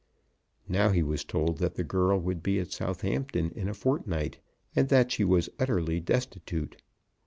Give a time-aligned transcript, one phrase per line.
[0.67, 4.39] Now he was told that the girl would be at Southampton in a fortnight,
[4.75, 6.77] and that she was utterly destitute.